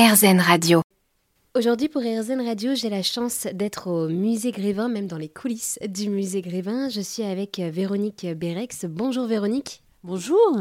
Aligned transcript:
RZN 0.00 0.40
Radio. 0.40 0.80
Aujourd'hui 1.54 1.90
pour 1.90 2.00
RZN 2.00 2.40
Radio, 2.40 2.74
j'ai 2.74 2.88
la 2.88 3.02
chance 3.02 3.46
d'être 3.52 3.88
au 3.88 4.08
musée 4.08 4.50
Grévin, 4.50 4.88
même 4.88 5.06
dans 5.06 5.18
les 5.18 5.28
coulisses 5.28 5.78
du 5.86 6.08
musée 6.08 6.40
Grévin. 6.40 6.88
Je 6.88 7.02
suis 7.02 7.22
avec 7.22 7.58
Véronique 7.58 8.26
Bérex. 8.34 8.86
Bonjour 8.86 9.26
Véronique. 9.26 9.82
Bonjour. 10.02 10.56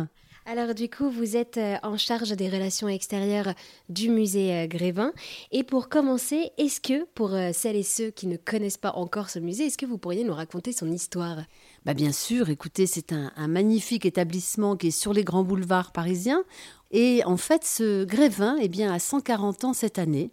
Alors 0.51 0.73
du 0.73 0.89
coup, 0.89 1.11
vous 1.11 1.37
êtes 1.37 1.57
euh, 1.57 1.75
en 1.83 1.95
charge 1.95 2.31
des 2.31 2.49
relations 2.49 2.87
extérieures 2.87 3.53
du 3.87 4.09
musée 4.09 4.51
euh, 4.51 4.67
Grévin. 4.67 5.13
Et 5.51 5.63
pour 5.63 5.89
commencer, 5.89 6.49
est-ce 6.57 6.81
que 6.81 7.05
pour 7.13 7.35
euh, 7.35 7.51
celles 7.53 7.75
et 7.75 7.83
ceux 7.83 8.09
qui 8.09 8.25
ne 8.25 8.35
connaissent 8.35 8.79
pas 8.79 8.93
encore 8.95 9.29
ce 9.29 9.37
musée, 9.37 9.67
est-ce 9.67 9.77
que 9.77 9.85
vous 9.85 9.99
pourriez 9.99 10.23
nous 10.23 10.33
raconter 10.33 10.71
son 10.71 10.91
histoire? 10.91 11.37
Bah 11.85 11.93
Bien 11.93 12.11
sûr, 12.11 12.49
écoutez, 12.49 12.87
c'est 12.87 13.13
un, 13.13 13.31
magnifique 13.47 14.07
établissement 14.07 14.75
qui 14.75 14.87
est 14.87 14.91
sur 14.91 15.13
les 15.13 15.23
grands 15.23 15.43
boulevards 15.43 15.91
parisiens. 15.91 16.43
Et 16.91 17.23
en 17.25 17.37
fait, 17.37 17.63
ce 17.63 18.03
Grévin 18.03 18.57
eh 18.59 18.67
bien, 18.67 18.91
a 18.91 18.99
140 18.99 19.65
ans 19.65 19.73
cette 19.73 19.99
année 19.99 20.31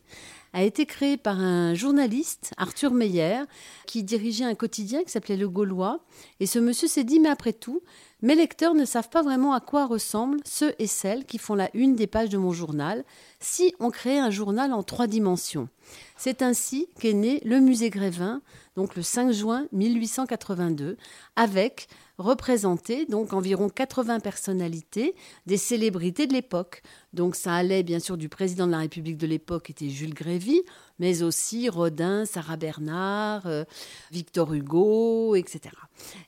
a 0.56 0.62
été 0.62 0.86
créé 0.86 1.18
par 1.18 1.38
un 1.38 1.74
journaliste, 1.74 2.54
Arthur 2.56 2.92
Meyer, 2.92 3.40
qui 3.86 4.02
dirigeait 4.02 4.46
un 4.46 4.54
quotidien 4.54 5.04
qui 5.04 5.10
s'appelait 5.10 5.36
Le 5.36 5.50
Gaulois. 5.50 6.00
Et 6.40 6.46
ce 6.46 6.58
monsieur 6.58 6.88
s'est 6.88 7.04
dit, 7.04 7.20
mais 7.20 7.28
après 7.28 7.52
tout, 7.52 7.82
mes 8.22 8.34
lecteurs 8.34 8.72
ne 8.72 8.86
savent 8.86 9.10
pas 9.10 9.20
vraiment 9.20 9.52
à 9.52 9.60
quoi 9.60 9.84
ressemblent 9.84 10.40
ceux 10.46 10.74
et 10.78 10.86
celles 10.86 11.26
qui 11.26 11.36
font 11.36 11.54
la 11.54 11.68
une 11.74 11.94
des 11.94 12.06
pages 12.06 12.30
de 12.30 12.38
mon 12.38 12.54
journal 12.54 13.04
si 13.38 13.74
on 13.80 13.90
crée 13.90 14.18
un 14.18 14.30
journal 14.30 14.72
en 14.72 14.82
trois 14.82 15.06
dimensions. 15.06 15.68
C'est 16.16 16.40
ainsi 16.40 16.88
qu'est 16.98 17.12
né 17.12 17.42
le 17.44 17.60
musée 17.60 17.90
Grévin, 17.90 18.40
donc 18.76 18.96
le 18.96 19.02
5 19.02 19.32
juin 19.32 19.66
1882, 19.72 20.96
avec 21.36 21.88
représenté 22.18 23.06
donc 23.06 23.32
environ 23.32 23.68
80 23.68 24.20
personnalités, 24.20 25.14
des 25.46 25.56
célébrités 25.56 26.26
de 26.26 26.32
l'époque. 26.32 26.82
Donc 27.12 27.36
ça 27.36 27.54
allait 27.54 27.82
bien 27.82 27.98
sûr 27.98 28.16
du 28.16 28.28
président 28.28 28.66
de 28.66 28.72
la 28.72 28.78
République 28.78 29.18
de 29.18 29.26
l'époque, 29.26 29.70
était 29.70 29.88
Jules 29.88 30.14
Grévy, 30.14 30.62
mais 30.98 31.22
aussi 31.22 31.68
Rodin, 31.68 32.24
Sarah 32.24 32.56
Bernard, 32.56 33.46
euh, 33.46 33.64
Victor 34.10 34.52
Hugo, 34.52 35.34
etc. 35.34 35.74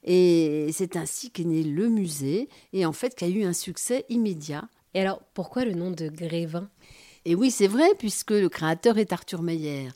Et 0.04 0.70
c'est 0.72 0.96
ainsi 0.96 1.30
qu'est 1.30 1.44
né 1.44 1.62
le 1.62 1.88
musée, 1.88 2.48
et 2.72 2.84
en 2.86 2.92
fait 2.92 3.14
qui 3.14 3.24
a 3.24 3.28
eu 3.28 3.44
un 3.44 3.52
succès 3.52 4.04
immédiat. 4.08 4.68
Et 4.94 5.00
alors, 5.00 5.20
pourquoi 5.34 5.64
le 5.64 5.72
nom 5.72 5.90
de 5.90 6.08
Grévin? 6.08 6.68
Et 7.28 7.34
oui, 7.34 7.50
c'est 7.50 7.66
vrai, 7.66 7.90
puisque 7.98 8.30
le 8.30 8.48
créateur 8.48 8.96
est 8.96 9.12
Arthur 9.12 9.42
Meyer. 9.42 9.90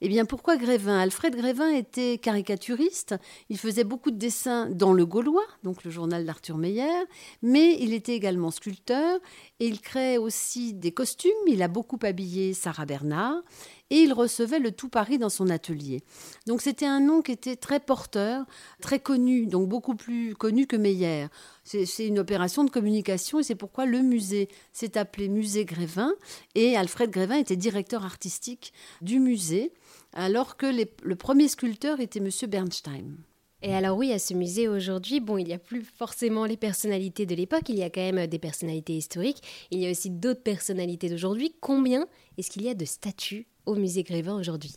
Eh 0.00 0.08
bien, 0.08 0.24
pourquoi 0.24 0.56
Grévin? 0.56 0.98
Alfred 0.98 1.36
Grévin 1.36 1.68
était 1.68 2.16
caricaturiste. 2.16 3.14
Il 3.50 3.58
faisait 3.58 3.84
beaucoup 3.84 4.10
de 4.10 4.16
dessins 4.16 4.70
dans 4.70 4.94
le 4.94 5.04
Gaulois, 5.04 5.44
donc 5.64 5.84
le 5.84 5.90
journal 5.90 6.24
d'Arthur 6.24 6.56
Meyer, 6.56 7.04
mais 7.42 7.76
il 7.78 7.92
était 7.92 8.14
également 8.14 8.50
sculpteur 8.50 9.20
et 9.60 9.66
il 9.66 9.82
créait 9.82 10.16
aussi 10.16 10.72
des 10.72 10.90
costumes. 10.90 11.30
Il 11.46 11.62
a 11.62 11.68
beaucoup 11.68 11.98
habillé 12.04 12.54
Sarah 12.54 12.86
Bernard 12.86 13.42
et 13.90 13.96
il 13.96 14.12
recevait 14.12 14.58
le 14.58 14.72
tout 14.72 14.88
Paris 14.88 15.18
dans 15.18 15.28
son 15.28 15.48
atelier. 15.48 16.02
Donc 16.46 16.60
c'était 16.60 16.86
un 16.86 17.00
nom 17.00 17.22
qui 17.22 17.32
était 17.32 17.56
très 17.56 17.80
porteur, 17.80 18.44
très 18.80 19.00
connu, 19.00 19.46
donc 19.46 19.68
beaucoup 19.68 19.94
plus 19.94 20.34
connu 20.34 20.66
que 20.66 20.76
Meyer. 20.76 21.26
C'est 21.64 22.06
une 22.06 22.18
opération 22.18 22.64
de 22.64 22.70
communication 22.70 23.40
et 23.40 23.42
c'est 23.42 23.54
pourquoi 23.54 23.86
le 23.86 24.00
musée 24.00 24.48
s'est 24.72 24.96
appelé 24.96 25.28
Musée 25.28 25.64
Grévin 25.64 26.12
et 26.54 26.76
Alfred 26.76 27.10
Grévin 27.10 27.36
était 27.36 27.56
directeur 27.56 28.04
artistique 28.04 28.72
du 29.02 29.20
musée 29.20 29.72
alors 30.12 30.56
que 30.56 30.66
le 30.66 31.16
premier 31.16 31.48
sculpteur 31.48 32.00
était 32.00 32.20
M. 32.20 32.30
Bernstein. 32.48 33.16
Et 33.60 33.74
alors 33.74 33.96
oui, 33.96 34.12
à 34.12 34.20
ce 34.20 34.34
musée 34.34 34.68
aujourd'hui, 34.68 35.18
bon, 35.18 35.36
il 35.36 35.46
n'y 35.46 35.52
a 35.52 35.58
plus 35.58 35.82
forcément 35.82 36.44
les 36.44 36.56
personnalités 36.56 37.26
de 37.26 37.34
l'époque, 37.34 37.68
il 37.68 37.76
y 37.76 37.82
a 37.82 37.90
quand 37.90 38.12
même 38.12 38.28
des 38.28 38.38
personnalités 38.38 38.96
historiques, 38.96 39.42
il 39.72 39.80
y 39.80 39.86
a 39.86 39.90
aussi 39.90 40.10
d'autres 40.10 40.42
personnalités 40.42 41.08
d'aujourd'hui. 41.08 41.52
Combien 41.60 42.06
est-ce 42.36 42.50
qu'il 42.50 42.62
y 42.62 42.68
a 42.68 42.74
de 42.74 42.84
statues? 42.84 43.48
Au 43.68 43.74
musée 43.74 44.02
Grévin 44.02 44.38
aujourd'hui 44.38 44.74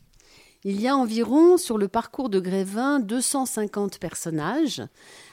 il 0.63 0.79
y 0.79 0.87
a 0.87 0.95
environ 0.95 1.57
sur 1.57 1.77
le 1.77 1.87
parcours 1.87 2.29
de 2.29 2.39
Grévin 2.39 2.99
250 2.99 3.97
personnages, 3.97 4.83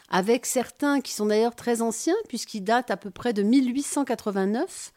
avec 0.08 0.46
certains 0.46 1.00
qui 1.02 1.12
sont 1.12 1.26
d'ailleurs 1.26 1.54
très 1.54 1.82
anciens, 1.82 2.16
puisqu'ils 2.28 2.64
datent 2.64 2.90
à 2.90 2.96
peu 2.96 3.10
près 3.10 3.34
de 3.34 3.42
1889. 3.42 4.92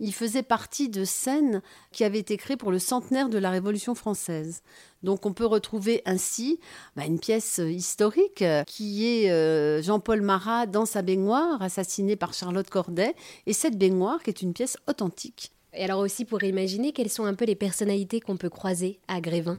Ils 0.00 0.14
faisaient 0.14 0.42
partie 0.42 0.88
de 0.88 1.04
scènes 1.04 1.62
qui 1.92 2.02
avaient 2.02 2.18
été 2.18 2.36
créées 2.36 2.56
pour 2.56 2.72
le 2.72 2.78
centenaire 2.78 3.28
de 3.28 3.38
la 3.38 3.50
Révolution 3.50 3.94
française. 3.94 4.62
Donc 5.02 5.26
on 5.26 5.34
peut 5.34 5.46
retrouver 5.46 6.02
ainsi 6.06 6.58
bah, 6.96 7.04
une 7.04 7.20
pièce 7.20 7.58
historique 7.58 8.42
qui 8.66 9.06
est 9.06 9.30
euh, 9.30 9.82
Jean-Paul 9.82 10.22
Marat 10.22 10.66
dans 10.66 10.86
sa 10.86 11.02
baignoire, 11.02 11.60
assassiné 11.62 12.16
par 12.16 12.32
Charlotte 12.32 12.68
Corday, 12.68 13.14
et 13.46 13.52
cette 13.52 13.78
baignoire 13.78 14.22
qui 14.22 14.30
est 14.30 14.42
une 14.42 14.54
pièce 14.54 14.78
authentique 14.88 15.52
et 15.76 15.84
alors 15.84 16.00
aussi 16.00 16.24
pour 16.24 16.42
imaginer 16.42 16.92
quelles 16.92 17.10
sont 17.10 17.24
un 17.24 17.34
peu 17.34 17.44
les 17.44 17.54
personnalités 17.54 18.20
qu'on 18.20 18.36
peut 18.36 18.50
croiser 18.50 19.00
à 19.08 19.20
Grévin. 19.20 19.58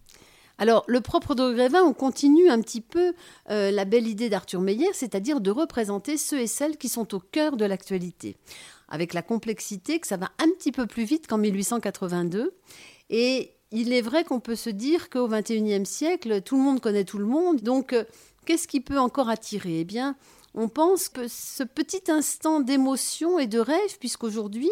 Alors, 0.58 0.86
le 0.88 1.02
propre 1.02 1.36
de 1.36 1.54
Grévin, 1.54 1.84
on 1.84 1.94
continue 1.94 2.50
un 2.50 2.62
petit 2.62 2.80
peu 2.80 3.14
euh, 3.50 3.72
la 3.72 3.84
belle 3.84 4.08
idée 4.08 4.30
d'Arthur 4.30 4.62
Meyer, 4.62 4.94
c'est-à-dire 4.94 5.42
de 5.42 5.52
représenter 5.52 6.18
ceux 6.18 6.40
et 6.40 6.48
celles 6.48 6.78
qui 6.78 6.88
sont 6.88 7.14
au 7.14 7.20
cœur 7.20 7.58
de 7.58 7.66
l'actualité, 7.66 8.38
avec 8.88 9.14
la 9.14 9.22
complexité 9.22 10.00
que 10.00 10.08
ça 10.08 10.18
va 10.18 10.32
un 10.40 10.50
petit 10.58 10.72
peu 10.72 10.86
plus 10.88 11.04
vite 11.04 11.28
qu'en 11.28 11.38
1882. 11.38 12.54
Et 13.10 13.52
il 13.72 13.92
est 13.92 14.02
vrai 14.02 14.24
qu'on 14.24 14.40
peut 14.40 14.56
se 14.56 14.70
dire 14.70 15.10
qu'au 15.10 15.28
XXIe 15.28 15.86
siècle, 15.86 16.42
tout 16.42 16.56
le 16.56 16.64
monde 16.64 16.80
connaît 16.80 17.04
tout 17.04 17.18
le 17.18 17.26
monde. 17.26 17.62
Donc, 17.62 17.92
euh, 17.92 18.06
qu'est-ce 18.46 18.70
qui 18.70 18.80
peut 18.80 19.00
encore 19.00 19.28
attirer? 19.28 19.82
Eh 19.82 19.86
bien, 19.86 20.16
on 20.56 20.70
pense 20.70 21.10
que 21.10 21.28
ce 21.28 21.64
petit 21.64 22.10
instant 22.10 22.62
d'émotion 22.62 23.38
et 23.40 23.48
de 23.48 23.60
rêve, 23.60 24.00
puisqu'aujourd'hui, 24.00 24.70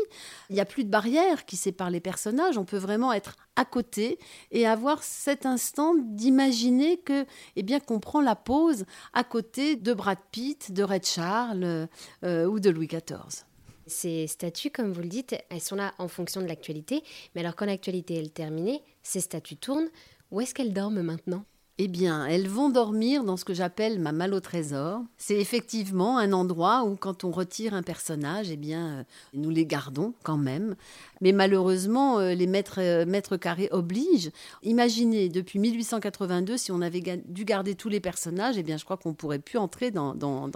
il 0.49 0.55
n'y 0.55 0.61
a 0.61 0.65
plus 0.65 0.85
de 0.85 0.89
barrière 0.89 1.45
qui 1.45 1.57
sépare 1.57 1.89
les 1.89 1.99
personnages, 1.99 2.57
on 2.57 2.63
peut 2.65 2.77
vraiment 2.77 3.11
être 3.11 3.35
à 3.55 3.65
côté 3.65 4.17
et 4.51 4.65
avoir 4.65 5.03
cet 5.03 5.45
instant 5.45 5.93
d'imaginer 5.95 6.97
que, 6.97 7.25
eh 7.55 7.63
bien, 7.63 7.79
qu'on 7.79 7.99
prend 7.99 8.21
la 8.21 8.35
pause 8.35 8.85
à 9.13 9.23
côté 9.23 9.75
de 9.75 9.93
Brad 9.93 10.17
Pitt, 10.31 10.71
de 10.71 10.83
Red 10.83 11.05
Charles 11.05 11.87
euh, 12.23 12.45
ou 12.45 12.59
de 12.59 12.69
Louis 12.69 12.87
XIV. 12.87 13.45
Ces 13.85 14.27
statues, 14.27 14.71
comme 14.71 14.93
vous 14.93 15.01
le 15.01 15.09
dites, 15.09 15.35
elles 15.49 15.61
sont 15.61 15.75
là 15.75 15.93
en 15.97 16.07
fonction 16.07 16.41
de 16.41 16.47
l'actualité. 16.47 17.03
Mais 17.35 17.41
alors, 17.41 17.55
quand 17.55 17.65
l'actualité 17.65 18.15
est 18.15 18.33
terminée, 18.33 18.81
ces 19.01 19.19
statues 19.19 19.57
tournent. 19.57 19.89
Où 20.31 20.39
est-ce 20.39 20.53
qu'elles 20.53 20.73
dorment 20.73 21.01
maintenant? 21.01 21.45
Eh 21.79 21.87
bien, 21.87 22.27
elles 22.27 22.47
vont 22.47 22.69
dormir 22.69 23.23
dans 23.23 23.35
ce 23.35 23.45
que 23.45 23.55
j'appelle 23.55 23.99
ma 23.99 24.11
malle 24.11 24.35
au 24.35 24.39
trésor. 24.39 25.01
C'est 25.17 25.39
effectivement 25.39 26.19
un 26.19 26.31
endroit 26.31 26.83
où, 26.83 26.95
quand 26.95 27.23
on 27.23 27.31
retire 27.31 27.73
un 27.73 27.81
personnage, 27.81 28.51
eh 28.51 28.57
bien, 28.57 28.87
euh, 28.89 29.03
nous 29.33 29.49
les 29.49 29.65
gardons 29.65 30.13
quand 30.21 30.37
même. 30.37 30.75
Mais 31.21 31.31
malheureusement, 31.31 32.19
euh, 32.19 32.35
les 32.35 32.45
maîtres, 32.45 32.79
euh, 32.79 33.37
carrés 33.37 33.69
obligent. 33.71 34.29
Imaginez, 34.61 35.29
depuis 35.29 35.57
1882, 35.57 36.57
si 36.57 36.71
on 36.71 36.79
avait 36.79 37.01
dû 37.25 37.43
garder 37.43 37.73
tous 37.73 37.89
les 37.89 37.99
personnages, 37.99 38.55
eh 38.55 38.63
bien, 38.63 38.77
je 38.77 38.85
crois 38.85 38.97
qu'on 38.97 39.15
pourrait 39.15 39.39
plus 39.39 39.57
entrer 39.57 39.89
dans, 39.89 40.13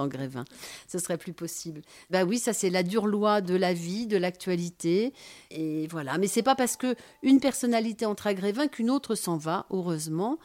Grévin. 0.07 0.45
Ce 0.87 0.99
serait 0.99 1.17
plus 1.17 1.33
possible. 1.33 1.81
Bah 2.11 2.25
oui, 2.25 2.37
ça 2.37 2.53
c'est 2.53 2.69
la 2.69 2.83
dure 2.83 3.07
loi 3.07 3.41
de 3.41 3.55
la 3.55 3.73
vie, 3.73 4.05
de 4.05 4.17
l'actualité. 4.17 5.13
Et 5.49 5.87
voilà. 5.87 6.19
Mais 6.19 6.27
c'est 6.27 6.43
pas 6.43 6.55
parce 6.55 6.75
que 6.75 6.95
une 7.23 7.39
personnalité 7.39 8.05
entre 8.05 8.27
à 8.27 8.35
Grévin 8.35 8.67
qu'une 8.67 8.91
autre 8.91 9.15
s'en 9.15 9.37
va, 9.37 9.65
heureusement 9.71 10.37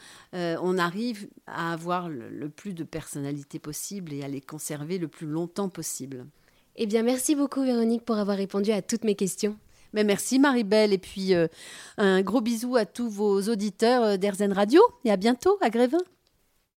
on 0.63 0.79
arrive 0.79 1.29
à 1.47 1.73
avoir 1.73 2.09
le, 2.09 2.49
plus 2.49 2.73
de 2.73 2.85
personnalité 2.85 3.59
possible 3.59 4.13
et 4.13 4.23
à 4.23 4.29
les 4.29 4.41
conserver 4.41 4.99
le 4.99 5.09
plus 5.09 5.27
longtemps 5.27 5.69
possible. 5.69 6.27
Eh 6.77 6.87
bien, 6.87 7.03
merci 7.03 7.35
beaucoup 7.35 7.63
Véronique 7.63 8.05
pour 8.05 8.17
avoir 8.17 8.37
répondu 8.37 8.71
à 8.71 8.81
toutes 8.81 9.05
mes 9.05 9.15
questions. 9.15 9.57
Mais 9.93 10.05
merci 10.05 10.39
Marie-Belle 10.39 10.93
et 10.93 10.99
puis 10.99 11.35
euh, 11.35 11.49
un 11.99 12.23
gros 12.23 12.41
bisou 12.41 12.77
à 12.77 12.87
tous 12.87 13.11
vos 13.11 13.43
auditeurs 13.43 14.03
euh, 14.03 14.17
d'Erzen 14.17 14.53
Radio 14.53 14.81
et 15.05 15.11
à 15.11 15.19
bientôt 15.19 15.59
à 15.61 15.69
Grévin. 15.69 15.99